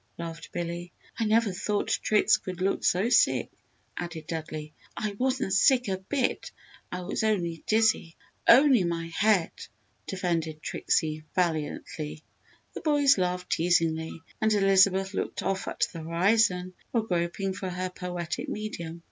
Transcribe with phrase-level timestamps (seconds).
[0.17, 0.91] laughed Billy.
[1.19, 3.51] "I never thought Trix could look so sick!"
[3.95, 4.73] added Dudley.
[4.97, 6.49] "I wasn't sick a bit!
[6.91, 8.15] I was only dizzy
[8.47, 9.51] only my head!"
[10.07, 12.23] defended Trixie, valiantly.
[12.73, 17.91] The boys laughed teasingly and Elizabeth looked off at the horizon while groping for her
[17.91, 18.99] poetic medium.